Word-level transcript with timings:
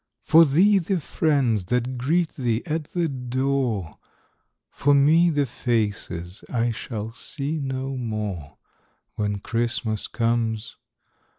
For 0.23 0.45
thee, 0.45 0.79
the 0.79 0.99
friends 0.99 1.65
that 1.65 1.95
greet 1.99 2.29
thee 2.29 2.63
at 2.65 2.85
the 2.85 3.07
door, 3.07 3.99
For 4.71 4.95
me, 4.95 5.29
the 5.29 5.45
faces 5.45 6.43
I 6.51 6.71
shall 6.71 7.13
see 7.13 7.59
no 7.59 7.95
more, 7.95 8.57
When 9.13 9.37
Christmas 9.37 10.07
comes. 10.07 10.75